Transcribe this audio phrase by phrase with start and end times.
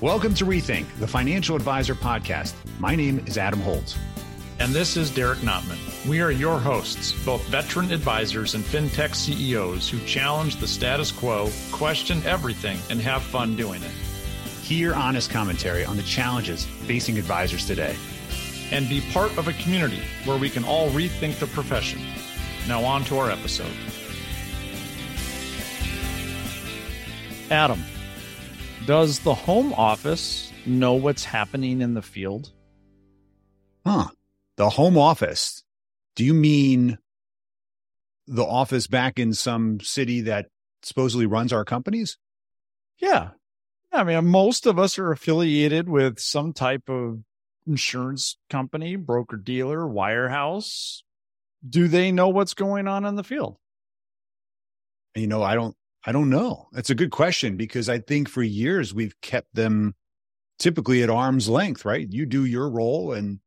[0.00, 2.54] Welcome to Rethink, the Financial Advisor Podcast.
[2.78, 3.98] My name is Adam Holt.
[4.60, 5.76] And this is Derek Notman.
[6.08, 11.50] We are your hosts, both veteran advisors and fintech CEOs who challenge the status quo,
[11.72, 13.90] question everything, and have fun doing it.
[14.62, 17.96] Hear honest commentary on the challenges facing advisors today.
[18.70, 22.00] And be part of a community where we can all rethink the profession.
[22.68, 23.72] Now, on to our episode.
[27.50, 27.82] Adam,
[28.88, 32.50] does the home office know what's happening in the field?
[33.84, 34.06] Huh.
[34.56, 35.62] The home office.
[36.16, 36.96] Do you mean
[38.26, 40.46] the office back in some city that
[40.82, 42.16] supposedly runs our companies?
[42.96, 43.32] Yeah.
[43.92, 47.18] I mean, most of us are affiliated with some type of
[47.66, 51.02] insurance company, broker dealer, wirehouse.
[51.68, 53.58] Do they know what's going on in the field?
[55.14, 56.68] You know, I don't I don't know.
[56.72, 59.94] That's a good question because I think for years we've kept them
[60.58, 62.06] typically at arm's length, right?
[62.08, 63.40] You do your role and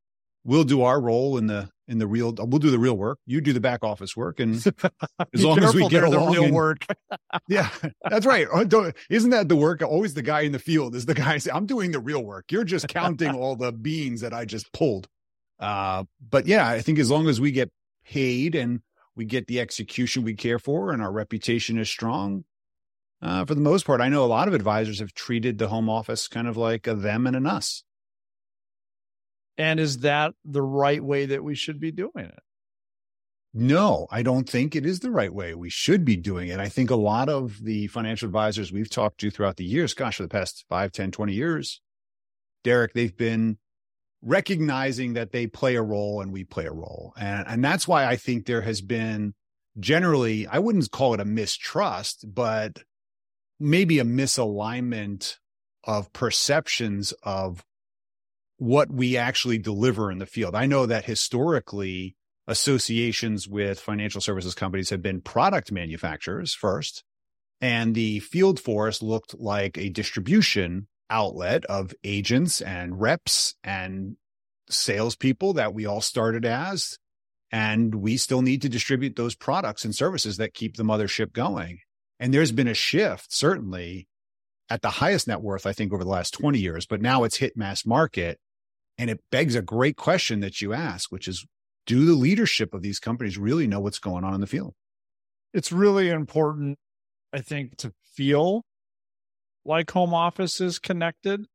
[0.43, 3.19] we'll do our role in the in the real we'll do the real work.
[3.25, 4.55] You do the back office work and
[5.33, 6.85] as long as we get along the real work.
[7.47, 7.69] yeah.
[8.09, 8.47] That's right.
[8.52, 11.52] Oh, isn't that the work always the guy in the field is the guy say
[11.52, 12.52] I'm doing the real work.
[12.52, 15.08] You're just counting all the beans that I just pulled.
[15.59, 17.71] Uh but yeah, I think as long as we get
[18.05, 18.81] paid and
[19.16, 22.45] we get the execution we care for and our reputation is strong.
[23.22, 25.90] Uh, for the most part, I know a lot of advisors have treated the home
[25.90, 27.84] office kind of like a them and an us.
[29.58, 32.39] And is that the right way that we should be doing it?
[33.54, 36.59] No, I don't think it is the right way we should be doing it.
[36.59, 40.17] I think a lot of the financial advisors we've talked to throughout the years, gosh,
[40.17, 41.82] for the past 5, 10, 20 years,
[42.64, 43.58] Derek, they've been
[44.22, 47.14] recognizing that they play a role and we play a role.
[47.17, 49.33] And, and that's why I think there has been
[49.80, 52.83] generally, I wouldn't call it a mistrust, but
[53.59, 55.38] maybe a misalignment
[55.83, 57.64] of perceptions of
[58.58, 60.55] what we actually deliver in the field.
[60.55, 62.16] I know that historically
[62.48, 67.03] associations with financial services companies have been product manufacturers first,
[67.59, 74.16] and the field force looked like a distribution outlet of agents and reps and
[74.70, 76.98] salespeople that we all started as.
[77.52, 81.80] And we still need to distribute those products and services that keep the mothership going.
[82.20, 84.08] And there's been a shift, certainly
[84.70, 87.36] at the highest net worth, I think, over the last 20 years, but now it's
[87.36, 88.39] hit mass market.
[88.98, 91.45] And it begs a great question that you ask, which is
[91.86, 94.73] do the leadership of these companies really know what's going on in the field?
[95.54, 96.77] It's really important,
[97.33, 98.64] I think, to feel
[99.66, 101.45] like home office is connected.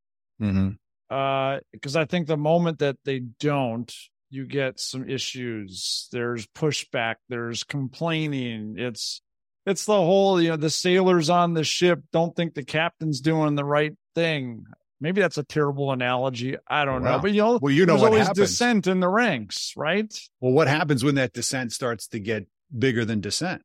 [0.40, 0.70] Mm-hmm.
[1.08, 3.92] Uh, because I think the moment that they don't,
[4.30, 6.08] you get some issues.
[6.12, 7.16] There's pushback.
[7.28, 8.74] There's complaining.
[8.76, 9.22] It's
[9.64, 13.54] it's the whole you know the sailors on the ship don't think the captain's doing
[13.54, 14.64] the right thing.
[15.00, 16.56] Maybe that's a terrible analogy.
[16.66, 18.50] I don't well, know, but you know, well, you know there's what always happens.
[18.50, 20.12] dissent in the ranks, right?
[20.40, 22.46] Well, what happens when that dissent starts to get
[22.76, 23.62] bigger than dissent?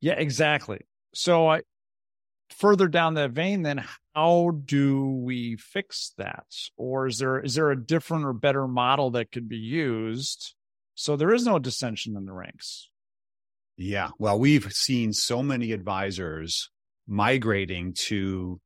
[0.00, 0.80] Yeah, exactly.
[1.14, 1.62] So I
[2.50, 3.84] further down that vein, then
[4.14, 6.46] how do we fix that?
[6.76, 10.54] Or is there is there a different or better model that could be used
[10.96, 12.88] so there is no dissension in the ranks?
[13.76, 14.10] Yeah.
[14.18, 16.70] Well, we've seen so many advisors
[17.06, 18.60] migrating to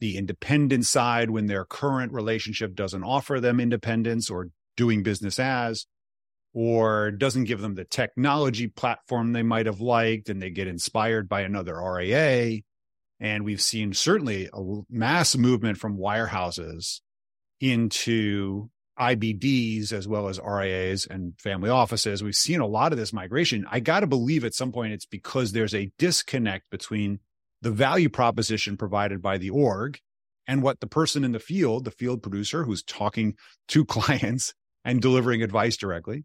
[0.00, 5.86] the independent side when their current relationship doesn't offer them independence or doing business as,
[6.52, 11.28] or doesn't give them the technology platform they might have liked, and they get inspired
[11.28, 12.60] by another RIA.
[13.18, 14.60] And we've seen certainly a
[14.90, 17.00] mass movement from wirehouses
[17.60, 18.68] into
[18.98, 22.22] IBDs as well as RIAs and family offices.
[22.22, 23.66] We've seen a lot of this migration.
[23.70, 27.20] I got to believe at some point it's because there's a disconnect between
[27.62, 29.98] the value proposition provided by the org
[30.46, 33.34] and what the person in the field, the field producer who's talking
[33.68, 34.54] to clients
[34.84, 36.24] and delivering advice directly,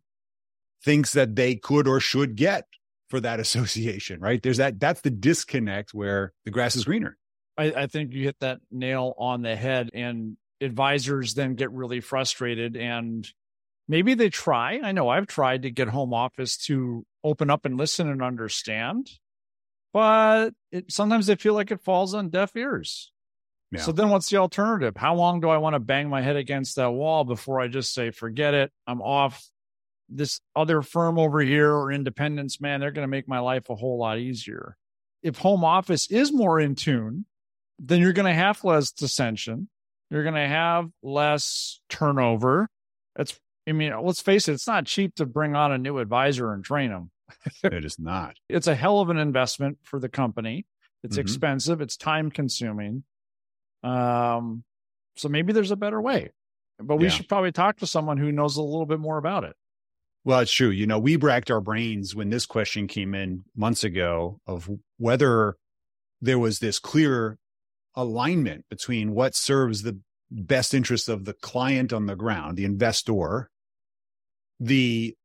[0.83, 2.65] thinks that they could or should get
[3.11, 4.41] for that association, right?
[4.41, 7.17] There's that, that's the disconnect where the grass is greener.
[7.57, 9.91] I, I think you hit that nail on the head.
[9.93, 13.27] And advisors then get really frustrated and
[13.87, 14.79] maybe they try.
[14.83, 19.09] I know I've tried to get home office to open up and listen and understand,
[19.93, 23.11] but it, sometimes they feel like it falls on deaf ears.
[23.71, 23.81] Yeah.
[23.81, 24.95] So then what's the alternative?
[24.97, 27.93] How long do I want to bang my head against that wall before I just
[27.93, 28.71] say, forget it?
[28.85, 29.45] I'm off.
[30.13, 33.75] This other firm over here or independence, man, they're going to make my life a
[33.75, 34.75] whole lot easier.
[35.23, 37.25] If home office is more in tune,
[37.79, 39.69] then you're going to have less dissension
[40.11, 42.69] you're going to have less turnover.
[43.17, 46.53] It's, I mean, let's face it, it's not cheap to bring on a new advisor
[46.53, 47.11] and train them.
[47.63, 48.35] it is not.
[48.49, 50.65] It's a hell of an investment for the company.
[51.03, 51.21] It's mm-hmm.
[51.21, 53.05] expensive, it's time consuming.
[53.83, 54.63] Um,
[55.15, 56.31] so maybe there's a better way,
[56.77, 57.11] but we yeah.
[57.11, 59.55] should probably talk to someone who knows a little bit more about it.
[60.23, 60.69] Well, it's true.
[60.69, 65.55] You know, we racked our brains when this question came in months ago of whether
[66.21, 67.37] there was this clear
[67.95, 73.49] alignment between what serves the best interest of the client on the ground, the investor,
[74.59, 75.15] the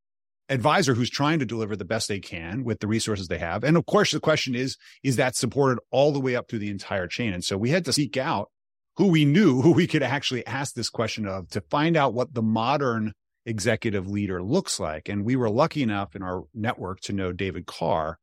[0.48, 3.64] advisor who's trying to deliver the best they can with the resources they have.
[3.64, 6.70] And of course, the question is, is that supported all the way up through the
[6.70, 7.34] entire chain?
[7.34, 8.48] And so we had to seek out
[8.96, 12.32] who we knew, who we could actually ask this question of to find out what
[12.32, 13.12] the modern
[13.46, 15.08] executive leader looks like.
[15.08, 18.18] And we were lucky enough in our network to know David Karr.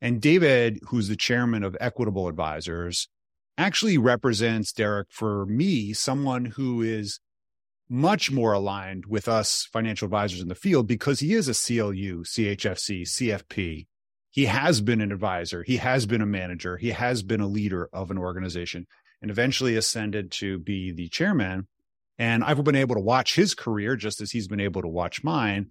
[0.00, 3.08] And David, who's the chairman of Equitable Advisors,
[3.56, 7.20] actually represents Derek for me, someone who is
[7.88, 12.24] much more aligned with us financial advisors in the field because he is a CLU,
[12.24, 13.86] CHFC, CFP.
[14.30, 15.62] He has been an advisor.
[15.62, 16.76] He has been a manager.
[16.76, 18.86] He has been a leader of an organization
[19.22, 21.68] and eventually ascended to be the chairman.
[22.18, 25.24] And I've been able to watch his career just as he's been able to watch
[25.24, 25.70] mine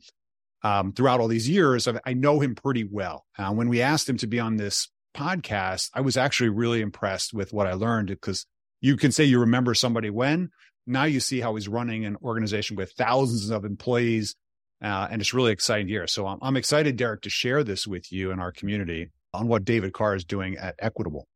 [0.64, 1.88] um, throughout all these years.
[2.06, 3.26] I know him pretty well.
[3.38, 7.34] Uh, when we asked him to be on this podcast, I was actually really impressed
[7.34, 8.46] with what I learned because
[8.82, 10.50] you can say you remember somebody when
[10.86, 14.36] now you see how he's running an organization with thousands of employees.
[14.82, 16.08] Uh, and it's really exciting here.
[16.08, 19.64] So I'm, I'm excited, Derek, to share this with you and our community on what
[19.64, 21.28] David Karr is doing at Equitable.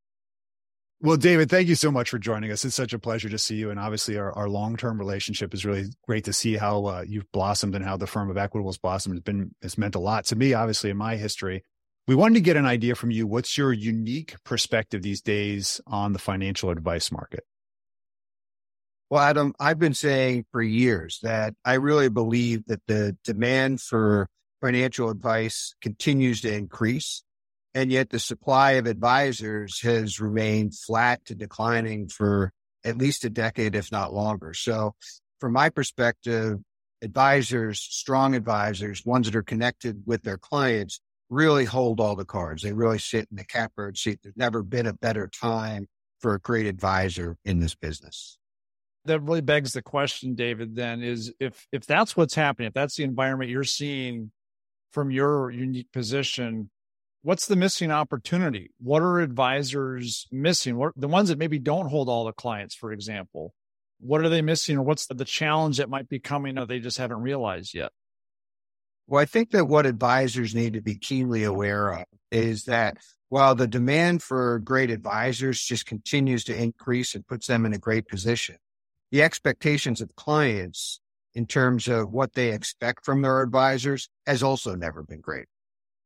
[0.99, 2.65] Well, David, thank you so much for joining us.
[2.65, 3.69] It's such a pleasure to see you.
[3.69, 7.31] And obviously, our, our long term relationship is really great to see how uh, you've
[7.31, 9.17] blossomed and how the firm of Equitable has blossomed.
[9.17, 11.63] It's been, it's meant a lot to me, obviously, in my history.
[12.07, 13.27] We wanted to get an idea from you.
[13.27, 17.44] What's your unique perspective these days on the financial advice market?
[19.11, 24.29] Well, Adam, I've been saying for years that I really believe that the demand for
[24.61, 27.23] financial advice continues to increase.
[27.77, 32.51] And yet the supply of advisors has remained flat to declining for
[32.83, 34.56] at least a decade, if not longer.
[34.56, 34.95] So
[35.39, 36.57] from my perspective,
[37.03, 42.63] advisors, strong advisors, ones that are connected with their clients really hold all the cards.
[42.63, 44.21] They really sit in the catbird seat.
[44.23, 45.85] There's never been a better time
[46.19, 48.39] for a great advisor in this business.
[49.06, 52.95] That really begs the question, David, then is if if that's what's happening, if that's
[52.95, 54.31] the environment you're seeing
[54.94, 56.71] from your unique position,
[57.22, 58.72] what's the missing opportunity?
[58.80, 60.78] What are advisors missing?
[60.78, 63.54] What the ones that maybe don't hold all the clients, for example?
[64.00, 66.80] What are they missing or what's the, the challenge that might be coming or they
[66.80, 67.92] just haven't realized yet?
[69.08, 72.98] Well, I think that what advisors need to be keenly aware of is that
[73.30, 77.78] while the demand for great advisors just continues to increase and puts them in a
[77.78, 78.58] great position,
[79.12, 81.00] the expectations of clients
[81.34, 85.46] in terms of what they expect from their advisors has also never been great.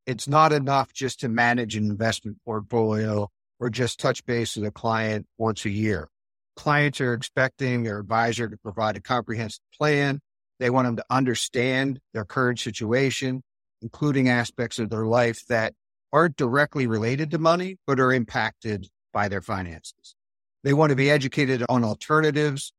[0.06, 4.71] It's not enough just to manage an investment portfolio or just touch base with a
[4.71, 6.09] client once a year.
[6.56, 10.19] Clients are expecting their advisor to provide a comprehensive plan
[10.62, 13.42] they want them to understand their current situation,
[13.81, 15.74] including aspects of their life that
[16.13, 20.15] aren't directly related to money, but are impacted by their finances.
[20.63, 22.74] They want to be educated on alternatives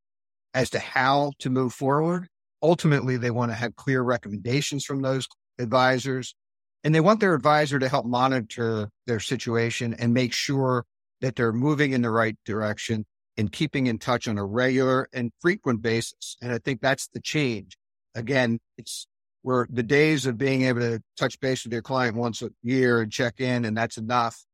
[0.54, 2.28] as to how to move forward.
[2.62, 5.26] Ultimately, they want to have clear recommendations from those
[5.58, 6.36] advisors.
[6.84, 10.84] And they want their advisor to help monitor their situation and make sure
[11.20, 13.06] that they're moving in the right direction
[13.37, 16.36] and keeping in touch on a regular and frequent basis.
[16.43, 17.77] And I think that's the change.
[18.15, 19.06] Again, it's
[19.43, 23.01] where the days of being able to touch base with your client once a year
[23.01, 24.44] and check in and that's enough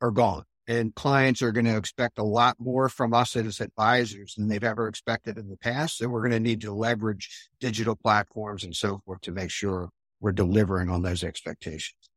[0.00, 0.44] are gone.
[0.68, 4.64] And clients are going to expect a lot more from us as advisors than they've
[4.64, 6.00] ever expected in the past.
[6.00, 9.90] And we're going to need to leverage digital platforms and so forth to make sure
[10.20, 12.10] we're delivering on those expectations.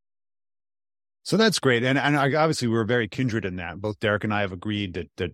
[1.23, 1.83] So that's great.
[1.83, 3.79] And, and obviously we're very kindred in that.
[3.79, 5.31] Both Derek and I have agreed that, that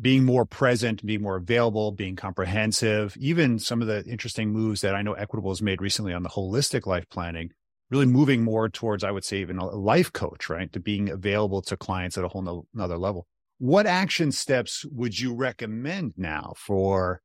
[0.00, 4.94] being more present, being more available, being comprehensive, even some of the interesting moves that
[4.94, 7.50] I know Equitable has made recently on the holistic life planning,
[7.90, 10.72] really moving more towards, I would say, even a life coach, right?
[10.72, 13.26] To being available to clients at a whole no, another level.
[13.58, 17.20] What action steps would you recommend now for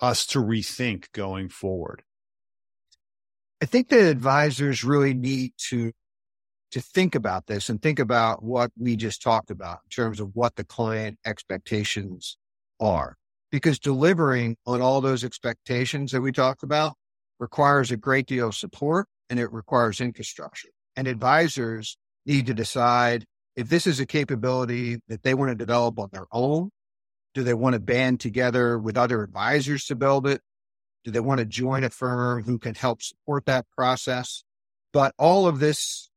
[0.00, 2.02] us to rethink going forward?
[3.64, 5.90] I think that advisors really need to
[6.72, 10.32] to think about this and think about what we just talked about in terms of
[10.34, 12.36] what the client expectations
[12.78, 13.16] are.
[13.50, 16.92] Because delivering on all those expectations that we talked about
[17.40, 20.68] requires a great deal of support and it requires infrastructure.
[20.94, 23.24] And advisors need to decide
[23.56, 26.68] if this is a capability that they want to develop on their own.
[27.32, 30.42] Do they want to band together with other advisors to build it?
[31.04, 34.42] Do they want to join a firm who can help support that process?
[34.92, 36.10] But all of this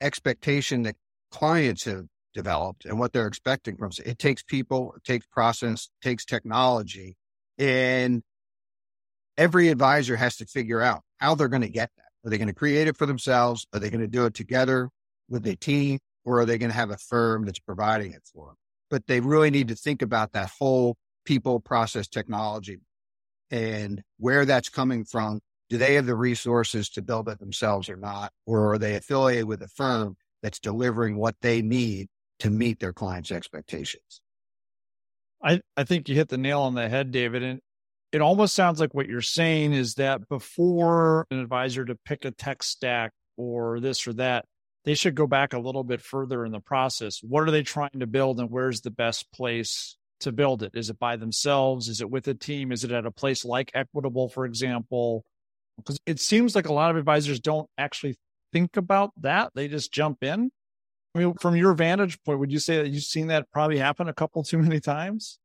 [0.00, 0.96] expectation that
[1.30, 3.98] clients have developed and what they're expecting from us.
[4.00, 7.16] It takes people, it takes process, it takes technology.
[7.58, 8.22] And
[9.36, 12.26] every advisor has to figure out how they're going to get that.
[12.26, 13.66] Are they going to create it for themselves?
[13.72, 14.88] Are they going to do it together
[15.28, 15.98] with a team?
[16.24, 18.56] Or are they going to have a firm that's providing it for them?
[18.90, 22.78] But they really need to think about that whole people, process, technology
[23.52, 25.40] and where that's coming from.
[25.68, 28.32] Do they have the resources to build it themselves or not?
[28.46, 32.08] Or are they affiliated with a firm that's delivering what they need
[32.40, 34.20] to meet their clients' expectations?
[35.44, 37.42] I, I think you hit the nail on the head, David.
[37.42, 37.60] And
[38.10, 42.30] it almost sounds like what you're saying is that before an advisor to pick a
[42.30, 44.44] tech stack or this or that,
[44.84, 47.20] they should go back a little bit further in the process.
[47.22, 50.72] What are they trying to build and where's the best place to build it?
[50.74, 51.88] Is it by themselves?
[51.88, 52.72] Is it with a team?
[52.72, 55.24] Is it at a place like Equitable, for example?
[55.76, 58.16] Because it seems like a lot of advisors don't actually
[58.52, 59.52] think about that.
[59.54, 60.50] They just jump in.
[61.14, 64.08] I mean, from your vantage point, would you say that you've seen that probably happen
[64.08, 65.38] a couple too many times?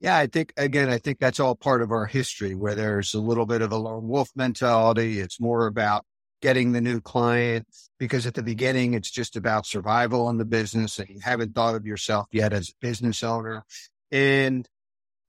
[0.00, 3.20] Yeah, I think, again, I think that's all part of our history where there's a
[3.20, 5.20] little bit of a lone wolf mentality.
[5.20, 6.04] It's more about
[6.42, 7.66] getting the new client
[7.98, 11.74] because at the beginning it's just about survival in the business and you haven't thought
[11.74, 13.64] of yourself yet as a business owner.
[14.10, 14.66] And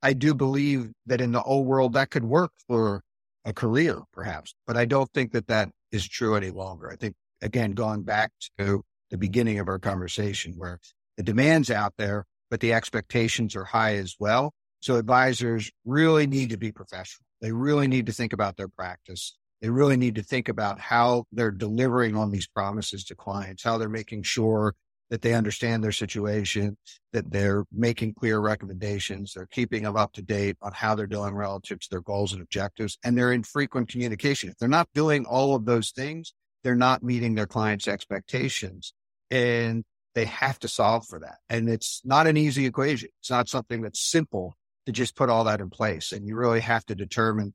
[0.02, 3.02] I do believe that in the old world that could work for
[3.44, 6.90] a career perhaps, but I don't think that that is true any longer.
[6.90, 10.80] I think again, going back to the beginning of our conversation where
[11.16, 14.52] the demand's out there, but the expectations are high as well.
[14.80, 17.24] So advisors really need to be professional.
[17.40, 19.36] They really need to think about their practice.
[19.60, 23.78] They really need to think about how they're delivering on these promises to clients, how
[23.78, 24.74] they're making sure
[25.10, 26.76] that they understand their situation,
[27.12, 31.34] that they're making clear recommendations, they're keeping them up to date on how they're doing
[31.34, 34.50] relative to their goals and objectives, and they're in frequent communication.
[34.50, 36.34] If they're not doing all of those things,
[36.64, 38.92] they're not meeting their clients' expectations.
[39.30, 39.84] And
[40.16, 41.36] they have to solve for that.
[41.50, 43.10] And it's not an easy equation.
[43.20, 46.12] It's not something that's simple to just put all that in place.
[46.12, 47.52] And you really have to determine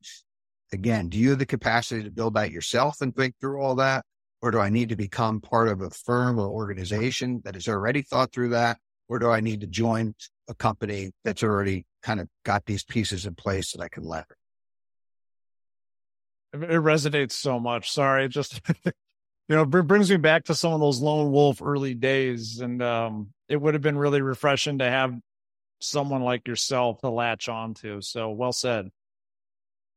[0.72, 4.04] again, do you have the capacity to build that yourself and think through all that?
[4.42, 8.02] Or do I need to become part of a firm or organization that has already
[8.02, 8.78] thought through that?
[9.08, 10.14] Or do I need to join
[10.48, 14.38] a company that's already kind of got these pieces in place that I can leverage?
[16.52, 17.90] It resonates so much.
[17.90, 18.92] Sorry, just you
[19.48, 23.28] know, it brings me back to some of those lone wolf early days, and um,
[23.48, 25.14] it would have been really refreshing to have
[25.80, 28.00] someone like yourself to latch onto.
[28.00, 28.90] So well said.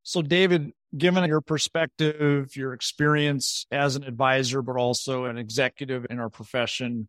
[0.04, 6.20] So, David, given your perspective, your experience as an advisor, but also an executive in
[6.20, 7.08] our profession,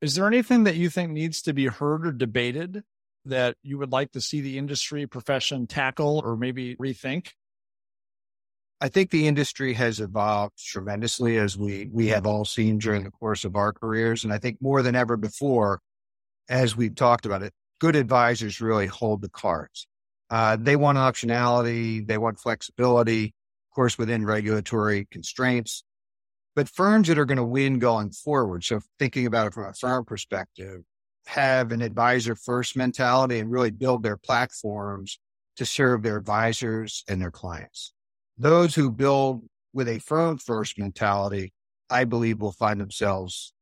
[0.00, 2.82] is there anything that you think needs to be heard or debated
[3.24, 7.28] that you would like to see the industry profession tackle or maybe rethink?
[8.80, 13.10] I think the industry has evolved tremendously as we we have all seen during the
[13.10, 14.24] course of our careers.
[14.24, 15.80] And I think more than ever before,
[16.50, 19.86] as we've talked about it, good advisors really hold the cards.
[20.30, 25.84] Uh, they want optionality, they want flexibility, of course, within regulatory constraints.
[26.56, 29.72] But firms that are going to win going forward, so thinking about it from a
[29.72, 30.82] firm perspective,
[31.26, 35.18] have an advisor first mentality and really build their platforms
[35.56, 37.92] to serve their advisors and their clients.
[38.38, 41.52] Those who build with a firm first mentality,
[41.90, 43.52] I believe will find themselves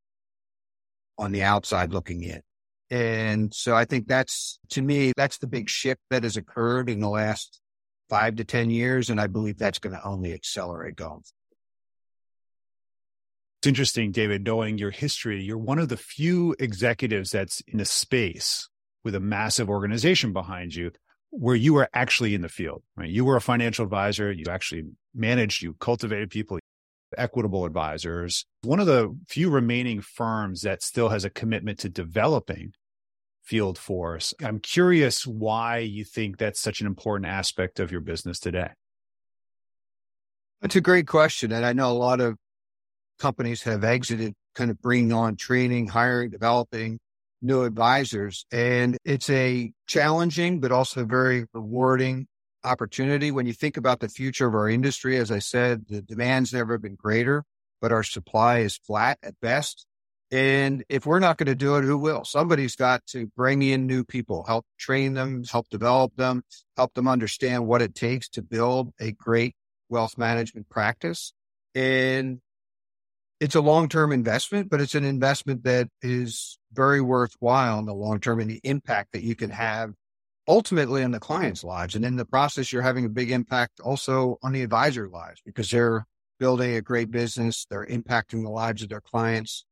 [1.18, 2.42] on the outside looking in.
[2.92, 7.00] And so I think that's, to me, that's the big shift that has occurred in
[7.00, 7.58] the last
[8.10, 9.08] five to 10 years.
[9.08, 11.22] And I believe that's going to only accelerate going.
[13.60, 17.86] It's interesting, David, knowing your history, you're one of the few executives that's in a
[17.86, 18.68] space
[19.04, 20.90] with a massive organization behind you
[21.30, 23.08] where you were actually in the field, right?
[23.08, 24.30] You were a financial advisor.
[24.30, 24.84] You actually
[25.14, 26.58] managed, you cultivated people,
[27.16, 28.44] equitable advisors.
[28.64, 32.74] One of the few remaining firms that still has a commitment to developing
[33.42, 34.32] field force.
[34.42, 38.70] I'm curious why you think that's such an important aspect of your business today.
[40.60, 41.50] That's a great question.
[41.52, 42.36] And I know a lot of
[43.18, 47.00] companies have exited kind of bringing on training, hiring, developing
[47.40, 48.46] new advisors.
[48.52, 52.28] And it's a challenging, but also very rewarding
[52.64, 53.32] opportunity.
[53.32, 56.78] When you think about the future of our industry, as I said, the demand's never
[56.78, 57.44] been greater,
[57.80, 59.86] but our supply is flat at best.
[60.32, 62.24] And if we're not going to do it, who will?
[62.24, 66.42] Somebody's got to bring in new people, help train them, help develop them,
[66.74, 69.54] help them understand what it takes to build a great
[69.90, 71.34] wealth management practice.
[71.74, 72.40] And
[73.40, 77.92] it's a long term investment, but it's an investment that is very worthwhile in the
[77.92, 79.92] long term and the impact that you can have
[80.48, 81.94] ultimately on the client's lives.
[81.94, 85.70] And in the process, you're having a big impact also on the advisor lives because
[85.70, 86.06] they're
[86.40, 87.66] building a great business.
[87.68, 89.66] They're impacting the lives of their clients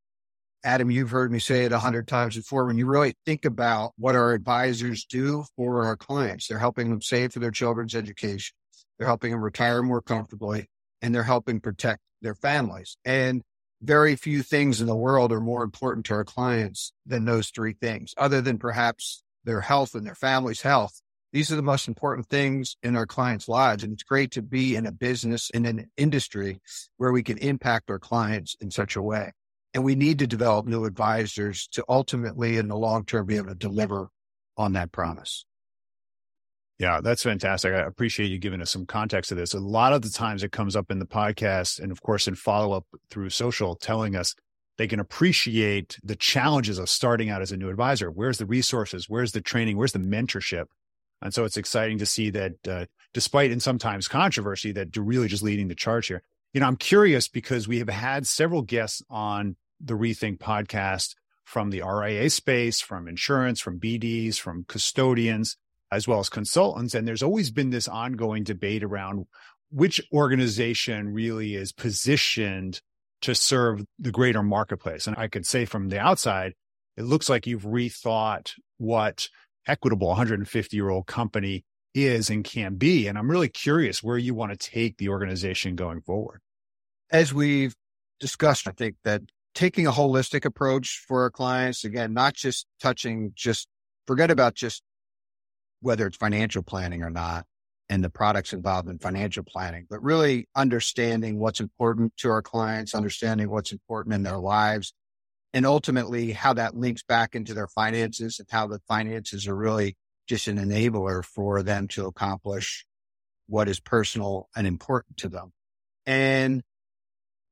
[0.63, 2.67] Adam, you've heard me say it a hundred times before.
[2.67, 7.01] When you really think about what our advisors do for our clients, they're helping them
[7.01, 8.55] save for their children's education.
[8.99, 10.69] They're helping them retire more comfortably
[11.01, 12.99] and they're helping protect their families.
[13.07, 13.43] And
[13.81, 17.73] very few things in the world are more important to our clients than those three
[17.73, 21.01] things, other than perhaps their health and their family's health.
[21.33, 23.83] These are the most important things in our clients' lives.
[23.83, 26.61] And it's great to be in a business, in an industry
[26.99, 29.33] where we can impact our clients in such a way.
[29.73, 33.49] And we need to develop new advisors to ultimately, in the long term, be able
[33.49, 34.09] to deliver
[34.57, 35.45] on that promise.
[36.79, 37.75] Yeah, that's fantastic.
[37.75, 39.53] I appreciate you giving us some context to this.
[39.53, 42.35] A lot of the times it comes up in the podcast and, of course, in
[42.35, 44.35] follow up through social, telling us
[44.79, 48.11] they can appreciate the challenges of starting out as a new advisor.
[48.11, 49.11] Where's the resources?
[49.11, 49.77] Where's the training?
[49.77, 50.65] Where's the mentorship?
[51.21, 55.29] And so it's exciting to see that, uh, despite in sometimes controversy, that you're really
[55.29, 56.23] just leading the charge here.
[56.55, 61.71] You know, I'm curious because we have had several guests on the Rethink podcast from
[61.71, 65.57] the RIA space, from insurance, from BDs, from custodians
[65.93, 66.95] as well as consultants.
[66.95, 69.27] And there's always been this ongoing debate around
[69.71, 72.81] which organization really is positioned
[73.23, 75.07] to serve the greater marketplace.
[75.07, 76.55] And I could say from the outside,
[76.97, 79.29] it looks like you've rethought what
[79.67, 83.07] Equitable 150 year old company is and can be.
[83.07, 86.41] And I'm really curious where you want to take the organization going forward.
[87.11, 87.75] As we've
[88.21, 89.23] discussed, I think that
[89.55, 93.69] taking a holistic approach for our clients, again, not just touching, just
[94.07, 94.83] forget about just
[95.81, 97.45] whether it's financial planning or not
[97.89, 102.95] and the products involved in financial planning, but really understanding what's important to our clients,
[102.95, 104.95] understanding what's important in their lives,
[105.53, 109.97] and ultimately how that links back into their finances and how the finances are really
[110.29, 112.87] just an enabler for them to accomplish
[113.49, 115.53] what is personal and important to them.
[116.07, 116.63] And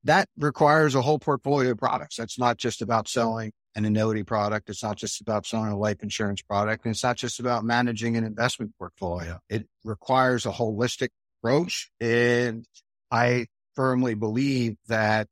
[0.03, 2.15] that requires a whole portfolio of products.
[2.15, 4.69] That's not just about selling an annuity product.
[4.69, 6.85] It's not just about selling a life insurance product.
[6.85, 9.39] And it's not just about managing an investment portfolio.
[9.49, 11.91] It requires a holistic approach.
[11.99, 12.65] And
[13.11, 15.27] I firmly believe that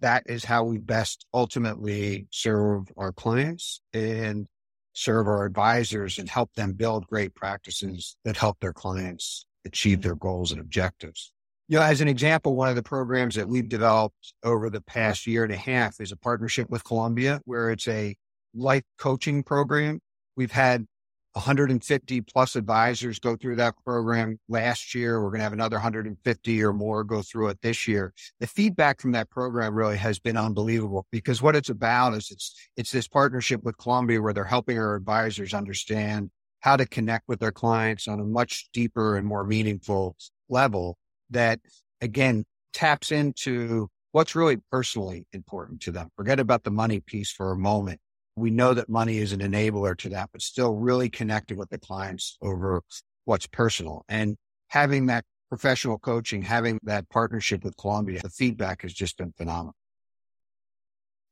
[0.00, 4.46] that is how we best ultimately serve our clients and
[4.92, 10.14] serve our advisors and help them build great practices that help their clients achieve their
[10.14, 11.32] goals and objectives.
[11.70, 15.26] You know, as an example, one of the programs that we've developed over the past
[15.26, 18.16] year and a half is a partnership with Columbia, where it's a
[18.54, 20.00] life coaching program.
[20.34, 20.86] We've had
[21.34, 25.22] 150 plus advisors go through that program last year.
[25.22, 28.14] We're going to have another 150 or more go through it this year.
[28.40, 32.54] The feedback from that program really has been unbelievable because what it's about is it's,
[32.78, 37.40] it's this partnership with Columbia where they're helping our advisors understand how to connect with
[37.40, 40.16] their clients on a much deeper and more meaningful
[40.48, 40.96] level
[41.30, 41.60] that
[42.00, 46.08] again taps into what's really personally important to them.
[46.16, 48.00] Forget about the money piece for a moment.
[48.36, 51.78] We know that money is an enabler to that, but still really connected with the
[51.78, 52.82] clients over
[53.24, 54.36] what's personal and
[54.68, 59.74] having that professional coaching, having that partnership with Columbia, the feedback has just been phenomenal.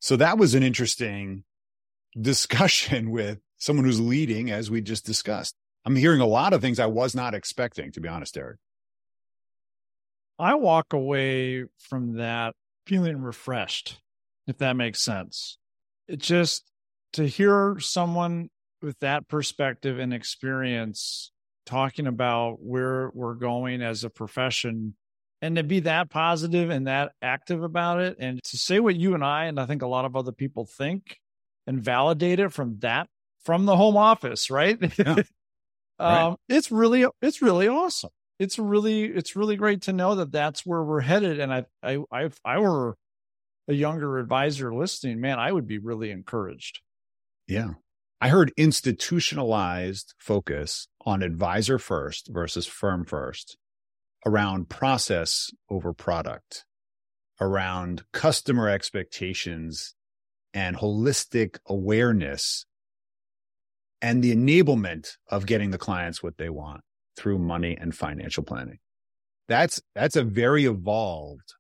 [0.01, 1.45] So that was an interesting
[2.21, 5.55] discussion with someone who's leading, as we just discussed.
[5.85, 8.59] I'm hearing a lot of things I was not expecting, to be honest, Eric.
[10.39, 12.55] I walk away from that
[12.87, 14.01] feeling refreshed,
[14.47, 15.59] if that makes sense.
[16.09, 16.65] It just
[17.15, 18.51] to hear someone
[18.83, 21.33] with that perspective and experience
[21.65, 24.95] talking about where we're going as a profession
[25.43, 29.15] and to be that positive and that active about it and to say what you
[29.15, 31.19] and I and I think a lot of other people think
[31.67, 33.09] and validate it from that
[33.45, 34.79] from the home office, right?
[34.99, 35.15] Yeah.
[35.99, 36.37] um, right.
[36.49, 40.83] it's really it's really awesome it's really it's really great to know that that's where
[40.83, 41.41] we're headed.
[41.41, 42.97] And I I I if I were
[43.69, 46.81] a younger advisor listening, man, I would be really encouraged.
[47.47, 47.75] Yeah.
[48.21, 53.57] I heard institutionalized focus on advisor first versus firm first
[54.25, 56.65] around process over product,
[57.41, 59.95] around customer expectations
[60.55, 62.65] and holistic awareness
[64.01, 66.83] and the enablement of getting the clients what they want
[67.17, 68.79] through money and financial planning.
[69.49, 71.55] That's, that's a very evolved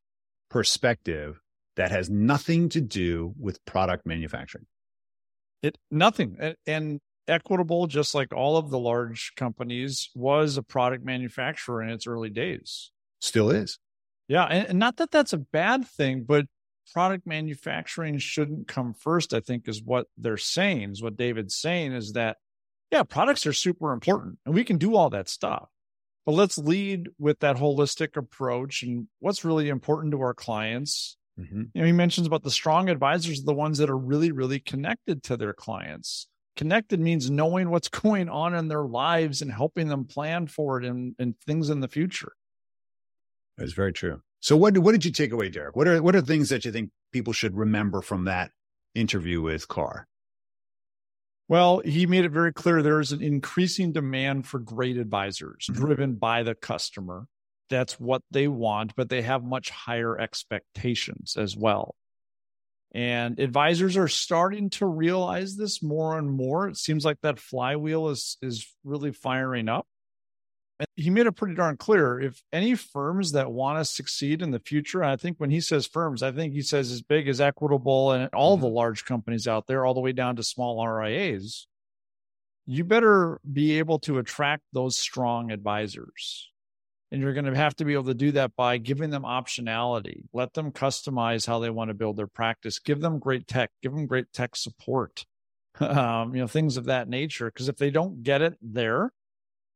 [0.51, 1.41] perspective
[1.77, 4.67] that has nothing to do with product manufacturing.
[5.63, 6.37] It nothing.
[6.39, 11.91] And, and Equitable, just like all of the large companies, was a product manufacturer in
[11.91, 12.93] its early days.
[13.21, 13.81] Still is.
[14.29, 14.45] Yeah.
[14.45, 16.47] And, and not that that's a bad thing, but
[16.93, 21.95] product manufacturing shouldn't come first, I think, is what they're saying, is what David's saying
[21.95, 22.37] is that
[22.91, 25.69] yeah, products are super important and we can do all that stuff.
[26.25, 31.63] But let's lead with that holistic approach and what's really important to our clients Mm-hmm.
[31.75, 34.59] You know, he mentions about the strong advisors are the ones that are really, really
[34.59, 36.29] connected to their clients.
[36.57, 40.87] Connected means knowing what's going on in their lives and helping them plan for it
[40.87, 42.33] and, and things in the future.
[43.59, 44.23] That's very true.
[44.41, 45.77] So what what did you take away, Derek?
[45.77, 48.51] What are what are things that you think people should remember from that
[48.95, 50.07] interview with Karr?
[51.49, 55.81] Well, he made it very clear there is an increasing demand for great advisors mm-hmm.
[55.81, 57.27] driven by the customer.
[57.71, 61.95] That's what they want, but they have much higher expectations as well.
[62.93, 66.69] And advisors are starting to realize this more and more.
[66.69, 69.87] It seems like that flywheel is is really firing up.
[70.79, 74.51] And he made it pretty darn clear if any firms that want to succeed in
[74.51, 77.41] the future, I think when he says firms, I think he says as big as
[77.41, 78.77] Equitable and all the mm-hmm.
[78.77, 81.67] large companies out there, all the way down to small RIAs,
[82.67, 86.51] you better be able to attract those strong advisors.
[87.13, 90.25] And you're going to have to be able to do that by giving them optionality.
[90.33, 92.81] Let them customize how they want to build their practice.
[92.81, 93.71] Give them great tech.
[93.81, 95.25] Give them great tech support.
[95.81, 97.47] um, you know, things of that nature.
[97.47, 99.13] Because if they don't get it there,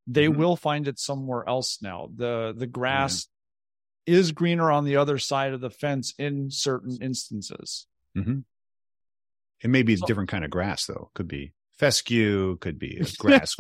[0.07, 0.39] they mm-hmm.
[0.39, 2.11] will find it somewhere else now.
[2.15, 4.15] The the grass mm-hmm.
[4.15, 7.87] is greener on the other side of the fence in certain instances.
[8.17, 8.41] Mm-hmm.
[9.63, 11.11] It may be so, a different kind of grass though.
[11.15, 13.57] Could be fescue, could be grass.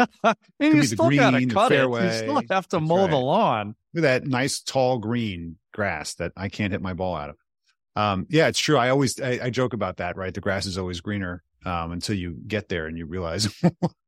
[0.58, 2.06] You still got to cut fairway.
[2.06, 2.12] it.
[2.12, 3.10] You still have to That's mow right.
[3.10, 3.74] the lawn.
[3.94, 7.36] Look at that nice tall green grass that I can't hit my ball out of.
[7.96, 8.76] Um, yeah, it's true.
[8.76, 10.16] I always I, I, joke about that.
[10.16, 13.48] Right, the grass is always greener um, until you get there and you realize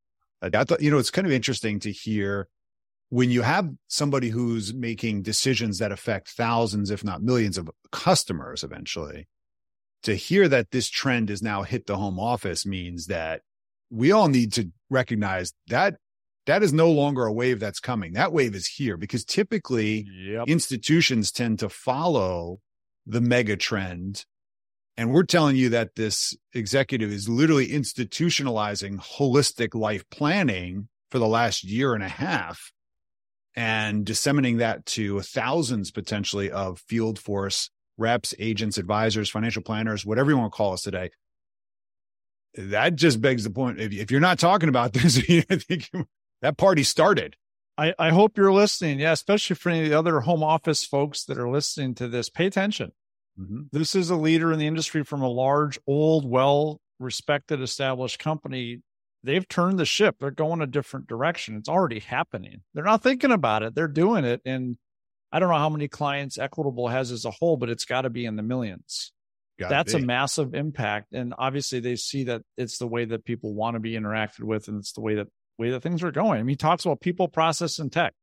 [0.43, 2.49] I thought, you know, it's kind of interesting to hear
[3.11, 8.65] when you have somebody who's making decisions that affect thousands, if not millions of customers
[8.65, 9.29] eventually,
[10.03, 13.43] to hear that this trend has now hit the home office means that
[13.91, 15.97] we all need to recognize that
[16.47, 18.15] that is no longer a wave that's coming.
[18.15, 20.49] That wave is here because typically yep.
[20.49, 22.61] institutions tend to follow
[23.07, 24.25] the mega trend
[25.03, 31.27] and we're telling you that this executive is literally institutionalizing holistic life planning for the
[31.27, 32.71] last year and a half
[33.57, 40.31] and disseminating that to thousands potentially of field force reps, agents, advisors, financial planners, whatever
[40.31, 41.11] you want to call us today.
[42.55, 43.81] That just begs the point.
[43.81, 45.91] If, you're not talking about this, I think
[46.43, 47.35] that party started.
[47.77, 49.01] I, I hope you're listening.
[49.01, 52.29] Yeah, especially for any of the other home office folks that are listening to this.
[52.29, 52.93] Pay attention
[53.39, 53.63] Mm-hmm.
[53.73, 58.81] This is a leader in the industry from a large, old, well respected, established company.
[59.25, 60.17] They've turned the ship.
[60.19, 61.57] They're going a different direction.
[61.57, 62.63] It's already happening.
[62.75, 63.75] They're not thinking about it.
[63.75, 64.41] They're doing it.
[64.45, 64.77] And
[65.31, 68.11] I don't know how many clients Equitable has as a whole, but it's got to
[68.11, 69.13] be in the millions.
[69.59, 70.03] Gotta That's be.
[70.03, 71.13] a massive impact.
[71.13, 74.69] And obviously they see that it's the way that people want to be interacted with
[74.69, 76.41] and it's the way that way that things are going.
[76.41, 78.15] I mean, he talks about people, process, and tech.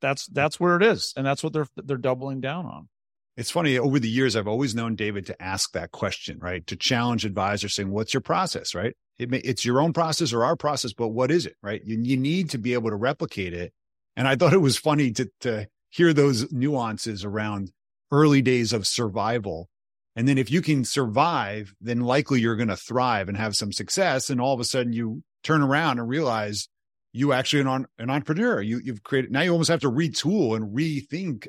[0.00, 1.12] That's that's where it is.
[1.16, 2.88] And that's what they're they're doubling down on.
[3.36, 6.66] It's funny over the years, I've always known David to ask that question, right?
[6.66, 8.94] To challenge advisors saying, what's your process, right?
[9.18, 11.80] It may, it's your own process or our process, but what is it, right?
[11.84, 13.72] You, you need to be able to replicate it.
[14.16, 17.70] And I thought it was funny to, to hear those nuances around
[18.10, 19.70] early days of survival.
[20.14, 23.72] And then if you can survive, then likely you're going to thrive and have some
[23.72, 24.28] success.
[24.28, 26.68] And all of a sudden you turn around and realize
[27.14, 28.60] you actually an, an entrepreneur.
[28.60, 31.46] You, you've created, now you almost have to retool and rethink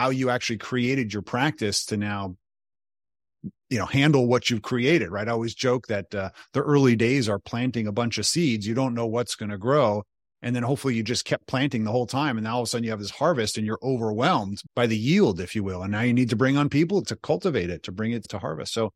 [0.00, 2.34] how you actually created your practice to now
[3.68, 5.28] you know handle what you've created right?
[5.28, 8.66] I always joke that uh, the early days are planting a bunch of seeds.
[8.66, 10.02] You don't know what's going to grow.
[10.40, 12.38] And then hopefully you just kept planting the whole time.
[12.38, 14.96] And now all of a sudden you have this harvest and you're overwhelmed by the
[14.96, 15.82] yield if you will.
[15.82, 18.38] And now you need to bring on people to cultivate it to bring it to
[18.38, 18.72] harvest.
[18.72, 18.94] So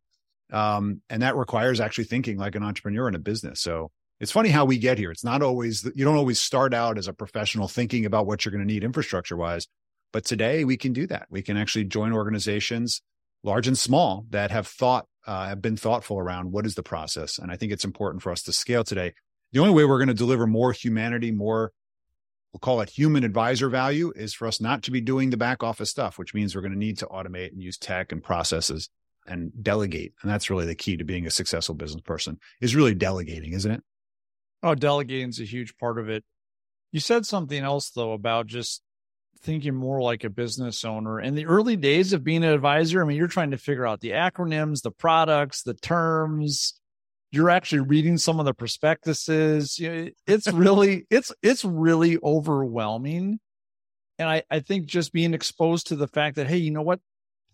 [0.54, 3.60] um and that requires actually thinking like an entrepreneur in a business.
[3.60, 3.90] So
[4.20, 5.10] it's funny how we get here.
[5.10, 8.52] It's not always you don't always start out as a professional thinking about what you're
[8.56, 9.68] going to need infrastructure wise
[10.14, 11.26] but today we can do that.
[11.28, 13.02] We can actually join organizations,
[13.42, 17.36] large and small, that have thought, uh, have been thoughtful around what is the process.
[17.36, 19.14] And I think it's important for us to scale today.
[19.50, 21.72] The only way we're going to deliver more humanity, more,
[22.52, 25.64] we'll call it human advisor value, is for us not to be doing the back
[25.64, 28.90] office stuff, which means we're going to need to automate and use tech and processes
[29.26, 30.14] and delegate.
[30.22, 33.72] And that's really the key to being a successful business person is really delegating, isn't
[33.72, 33.82] it?
[34.62, 36.22] Oh, delegating is a huge part of it.
[36.92, 38.83] You said something else though about just
[39.44, 41.20] thinking more like a business owner.
[41.20, 44.00] In the early days of being an advisor, I mean, you're trying to figure out
[44.00, 46.80] the acronyms, the products, the terms.
[47.30, 49.78] You're actually reading some of the prospectuses.
[49.78, 53.38] It's really, it's, it's really overwhelming.
[54.18, 57.00] And I, I think just being exposed to the fact that, hey, you know what?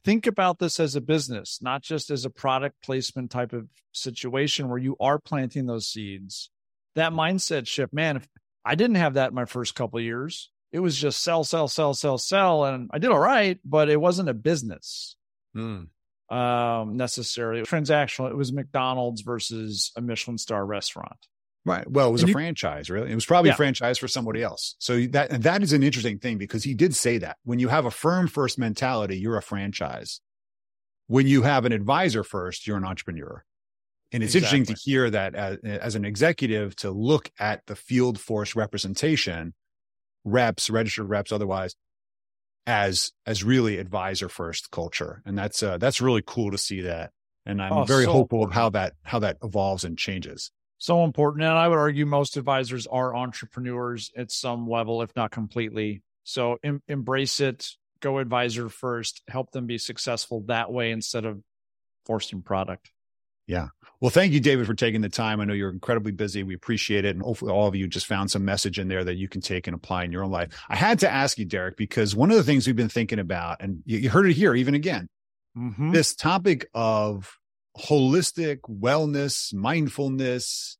[0.02, 4.68] Think about this as a business, not just as a product placement type of situation
[4.68, 6.50] where you are planting those seeds.
[6.94, 8.28] That mindset shift, man, if
[8.64, 11.94] I didn't have that in my first couple years, it was just sell, sell, sell,
[11.94, 12.64] sell, sell.
[12.64, 15.16] And I did all right, but it wasn't a business.
[15.56, 15.86] mm.
[16.30, 18.30] um, necessarily It transactional.
[18.30, 21.26] It was McDonald's versus a Michelin star restaurant.
[21.64, 21.88] Right.
[21.90, 23.10] Well, it was and a you, franchise, really.
[23.10, 23.54] It was probably yeah.
[23.54, 24.76] a franchise for somebody else.
[24.78, 27.84] So that that is an interesting thing because he did say that when you have
[27.84, 30.20] a firm first mentality, you're a franchise.
[31.06, 33.44] When you have an advisor first, you're an entrepreneur.
[34.12, 34.60] And it's exactly.
[34.60, 39.52] interesting to hear that as, as an executive to look at the field force representation,
[40.24, 41.74] reps, registered reps, otherwise,
[42.66, 47.10] as as really advisor first culture, and that's uh, that's really cool to see that.
[47.46, 50.50] And I'm oh, very so hopeful of how that how that evolves and changes.
[50.78, 55.30] So important, and I would argue most advisors are entrepreneurs at some level, if not
[55.30, 56.02] completely.
[56.24, 57.66] So em- embrace it.
[58.00, 59.22] Go advisor first.
[59.28, 61.42] Help them be successful that way instead of
[62.06, 62.90] forcing product.
[63.50, 63.66] Yeah.
[64.00, 65.40] Well, thank you, David, for taking the time.
[65.40, 66.44] I know you're incredibly busy.
[66.44, 67.16] We appreciate it.
[67.16, 69.66] And hopefully all of you just found some message in there that you can take
[69.66, 70.50] and apply in your own life.
[70.68, 73.60] I had to ask you, Derek, because one of the things we've been thinking about,
[73.60, 75.08] and you heard it here even again,
[75.58, 75.90] mm-hmm.
[75.90, 77.36] this topic of
[77.76, 80.78] holistic wellness, mindfulness,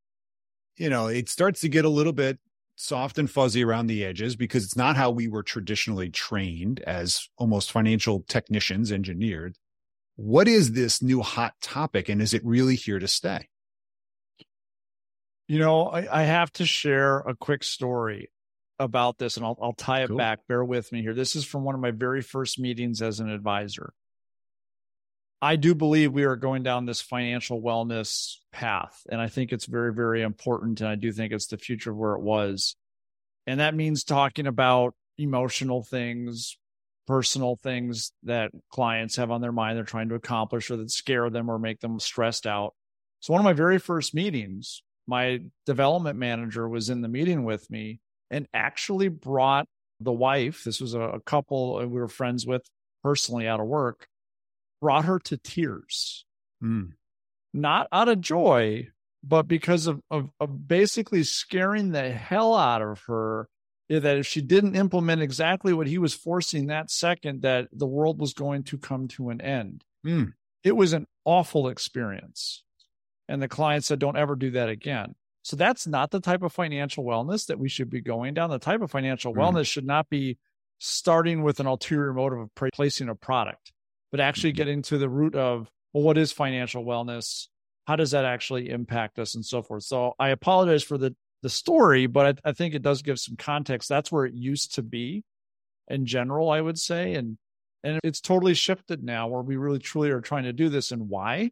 [0.76, 2.38] you know, it starts to get a little bit
[2.76, 7.28] soft and fuzzy around the edges because it's not how we were traditionally trained as
[7.36, 9.56] almost financial technicians, engineered.
[10.22, 13.48] What is this new hot topic and is it really here to stay?
[15.48, 18.30] You know, I, I have to share a quick story
[18.78, 20.18] about this and I'll, I'll tie it cool.
[20.18, 20.40] back.
[20.46, 21.14] Bear with me here.
[21.14, 23.94] This is from one of my very first meetings as an advisor.
[25.40, 29.06] I do believe we are going down this financial wellness path.
[29.10, 30.82] And I think it's very, very important.
[30.82, 32.76] And I do think it's the future of where it was.
[33.46, 36.58] And that means talking about emotional things,
[37.10, 41.28] personal things that clients have on their mind they're trying to accomplish or that scare
[41.28, 42.72] them or make them stressed out.
[43.18, 47.68] So, one of my very first meetings, my development manager was in the meeting with
[47.68, 47.98] me
[48.30, 49.66] and actually brought
[49.98, 50.62] the wife.
[50.62, 52.62] This was a, couple we were friends with
[53.02, 54.06] personally out of work,
[54.80, 56.24] brought her to tears.
[56.62, 56.92] Mm.
[57.52, 58.86] Not out of joy,
[59.24, 63.48] but because of, of, of basically scaring the hell out of her
[63.98, 68.20] that if she didn't implement exactly what he was forcing that second, that the world
[68.20, 69.82] was going to come to an end.
[70.06, 70.34] Mm.
[70.62, 72.62] It was an awful experience.
[73.28, 75.16] And the client said, don't ever do that again.
[75.42, 78.50] So that's not the type of financial wellness that we should be going down.
[78.50, 79.38] The type of financial mm.
[79.38, 80.38] wellness should not be
[80.78, 83.72] starting with an ulterior motive of placing a product,
[84.10, 84.56] but actually mm-hmm.
[84.56, 87.48] getting to the root of, well, what is financial wellness?
[87.86, 89.82] How does that actually impact us and so forth?
[89.82, 93.36] So I apologize for the the story, but I, I, think it does give some
[93.36, 93.88] context.
[93.88, 95.24] That's where it used to be
[95.88, 97.14] in general, I would say.
[97.14, 97.38] And
[97.82, 100.92] and it's totally shifted now where we really truly are trying to do this.
[100.92, 101.50] And why?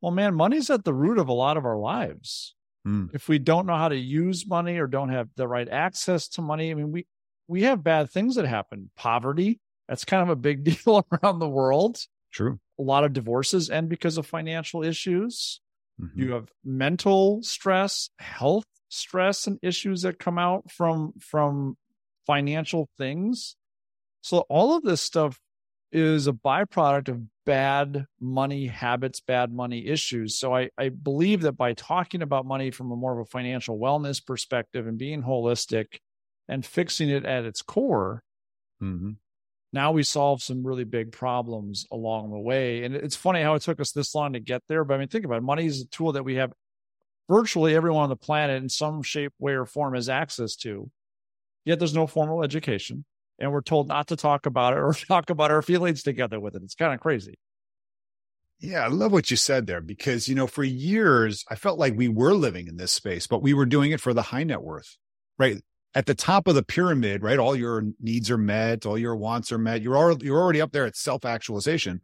[0.00, 2.54] Well, man, money's at the root of a lot of our lives.
[2.86, 3.08] Mm.
[3.14, 6.42] If we don't know how to use money or don't have the right access to
[6.42, 7.06] money, I mean, we
[7.48, 8.90] we have bad things that happen.
[8.96, 11.98] Poverty, that's kind of a big deal around the world.
[12.32, 12.58] True.
[12.78, 15.60] A lot of divorces end because of financial issues.
[16.00, 16.20] Mm-hmm.
[16.20, 21.76] You have mental stress, health stress and issues that come out from from
[22.26, 23.56] financial things.
[24.22, 25.38] So all of this stuff
[25.92, 30.38] is a byproduct of bad money habits, bad money issues.
[30.38, 33.78] So I, I believe that by talking about money from a more of a financial
[33.78, 35.98] wellness perspective and being holistic
[36.48, 38.22] and fixing it at its core,
[38.82, 39.10] mm-hmm.
[39.72, 42.82] now we solve some really big problems along the way.
[42.82, 44.84] And it's funny how it took us this long to get there.
[44.84, 45.42] But I mean, think about it.
[45.42, 46.52] Money is a tool that we have
[47.28, 50.90] virtually everyone on the planet in some shape, way, or form has access to.
[51.64, 53.04] Yet there's no formal education.
[53.38, 56.54] And we're told not to talk about it or talk about our feelings together with
[56.54, 56.62] it.
[56.62, 57.38] It's kind of crazy.
[58.60, 61.94] Yeah, I love what you said there because, you know, for years, I felt like
[61.96, 64.62] we were living in this space, but we were doing it for the high net
[64.62, 64.96] worth,
[65.38, 65.60] right?
[65.94, 67.38] At the top of the pyramid, right?
[67.38, 69.82] All your needs are met, all your wants are met.
[69.82, 72.00] You're already, you're already up there at self actualization.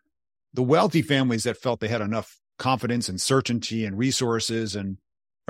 [0.53, 4.99] The wealthy families that felt they had enough confidence and certainty and resources and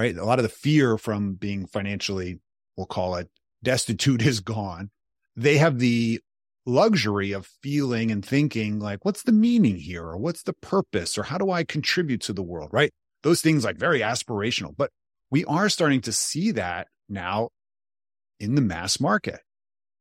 [0.00, 0.16] right?
[0.16, 2.40] A lot of the fear from being financially,
[2.74, 3.28] we'll call it
[3.62, 4.90] destitute is gone.
[5.36, 6.20] They have the
[6.64, 10.04] luxury of feeling and thinking like, what's the meaning here?
[10.04, 11.18] Or what's the purpose?
[11.18, 12.70] Or how do I contribute to the world?
[12.72, 12.92] Right.
[13.22, 14.90] Those things like very aspirational, but
[15.30, 17.50] we are starting to see that now
[18.38, 19.40] in the mass market.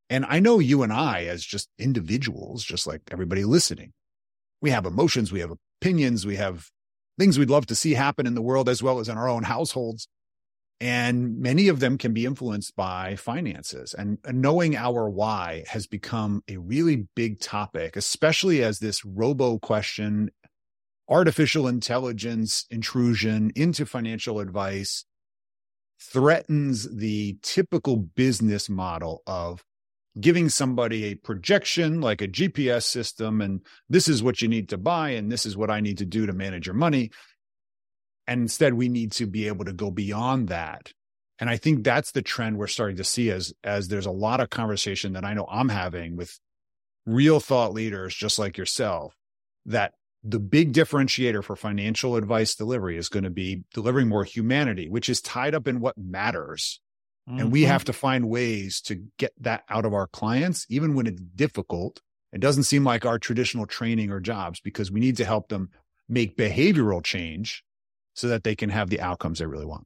[0.09, 3.91] And I know you and I, as just individuals, just like everybody listening,
[4.61, 6.69] we have emotions, we have opinions, we have
[7.19, 9.43] things we'd love to see happen in the world as well as in our own
[9.43, 10.07] households.
[10.81, 13.93] And many of them can be influenced by finances.
[13.93, 20.31] And knowing our why has become a really big topic, especially as this robo question,
[21.09, 25.03] artificial intelligence intrusion into financial advice
[25.99, 29.65] threatens the typical business model of
[30.19, 34.77] giving somebody a projection like a GPS system and this is what you need to
[34.77, 37.11] buy and this is what I need to do to manage your money.
[38.27, 40.91] And instead we need to be able to go beyond that.
[41.39, 44.39] And I think that's the trend we're starting to see as as there's a lot
[44.39, 46.37] of conversation that I know I'm having with
[47.05, 49.15] real thought leaders just like yourself
[49.65, 49.93] that
[50.23, 55.07] the big differentiator for financial advice delivery is going to be delivering more humanity, which
[55.07, 56.81] is tied up in what matters
[57.29, 57.39] Mm-hmm.
[57.39, 57.71] And we mm-hmm.
[57.71, 62.01] have to find ways to get that out of our clients, even when it's difficult.
[62.33, 65.69] It doesn't seem like our traditional training or jobs because we need to help them
[66.07, 67.63] make behavioral change
[68.13, 69.85] so that they can have the outcomes they really want.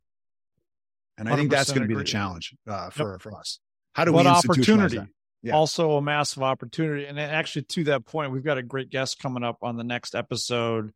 [1.18, 3.22] And I think that's going to be the challenge uh, for, yep.
[3.22, 3.60] for us.
[3.94, 4.16] How do we?
[4.16, 5.00] what we opportunity?
[5.44, 5.54] Yeah.
[5.54, 7.06] Also, a massive opportunity.
[7.06, 10.16] And actually, to that point, we've got a great guest coming up on the next
[10.16, 10.94] episode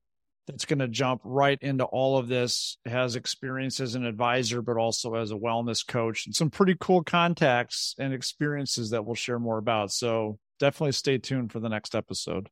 [0.47, 4.77] that's going to jump right into all of this, has experience as an advisor, but
[4.77, 9.39] also as a wellness coach and some pretty cool contacts and experiences that we'll share
[9.39, 9.91] more about.
[9.91, 12.49] So definitely stay tuned for the next episode.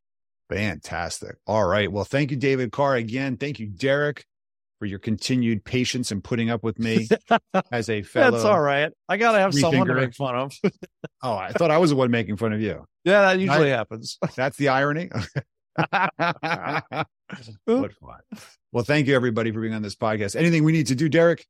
[0.49, 1.37] Fantastic.
[1.47, 1.91] All right.
[1.91, 2.95] Well, thank you, David Karr.
[2.95, 4.25] Again, thank you, Derek,
[4.77, 7.07] for your continued patience and putting up with me
[7.71, 8.31] as a fellow.
[8.31, 8.91] That's all right.
[9.09, 10.53] I got to have someone to make fun of.
[11.23, 12.85] oh, I thought I was the one making fun of you.
[13.05, 14.17] Yeah, that usually I, happens.
[14.35, 15.09] That's the irony.
[17.65, 18.19] what fun.
[18.71, 20.35] Well, thank you everybody for being on this podcast.
[20.35, 21.45] Anything we need to do, Derek?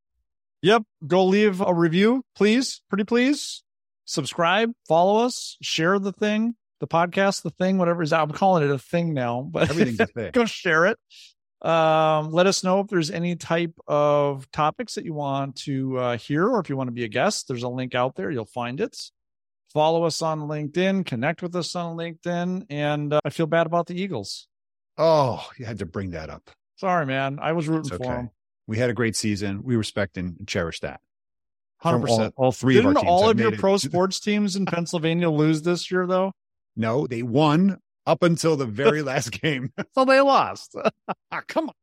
[0.61, 0.83] Yep.
[1.05, 2.81] Go leave a review, please.
[2.89, 3.63] Pretty please.
[4.05, 8.29] Subscribe, follow us, share the thing, the podcast, the thing, whatever is out.
[8.29, 10.31] I'm calling it a thing now, but everything's a thing.
[10.33, 10.99] go share it.
[11.67, 16.17] Um, let us know if there's any type of topics that you want to uh,
[16.17, 17.47] hear, or if you want to be a guest.
[17.47, 18.29] There's a link out there.
[18.29, 18.95] You'll find it.
[19.73, 22.65] Follow us on LinkedIn, connect with us on LinkedIn.
[22.69, 24.47] And uh, I feel bad about the Eagles.
[24.97, 26.49] Oh, you had to bring that up.
[26.77, 27.39] Sorry, man.
[27.41, 28.03] I was rooting okay.
[28.03, 28.29] for them.
[28.67, 29.63] We had a great season.
[29.63, 31.01] We respect and cherish that.
[31.77, 32.33] Hundred percent.
[32.37, 33.03] All, all, three Didn't of our teams.
[33.03, 36.31] Didn't all of your pro sports teams in Pennsylvania lose this year, though?
[36.75, 39.71] No, they won up until the very last game.
[39.93, 40.75] so they lost.
[41.47, 41.75] come on.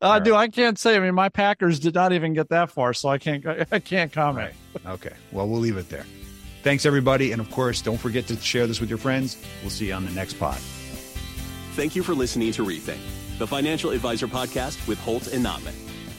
[0.00, 0.24] Uh, right.
[0.24, 0.96] dude, I can't say.
[0.96, 3.44] I mean, my Packers did not even get that far, so I can't.
[3.70, 4.52] I can't comment.
[4.74, 4.86] Right.
[4.94, 5.14] Okay.
[5.30, 6.06] Well, we'll leave it there.
[6.62, 9.36] Thanks, everybody, and of course, don't forget to share this with your friends.
[9.62, 10.58] We'll see you on the next pod.
[11.72, 13.00] Thank you for listening to Rethink,
[13.38, 15.74] the financial advisor podcast with Holt and Notman.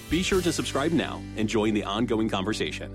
[0.10, 2.92] Be sure to subscribe now and join the ongoing conversation.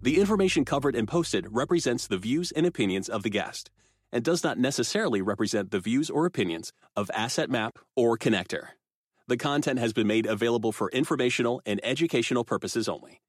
[0.00, 3.70] The information covered and posted represents the views and opinions of the guest
[4.10, 8.68] and does not necessarily represent the views or opinions of Asset Map or Connectus.
[9.26, 13.20] The content has been made available for informational and educational purposes only.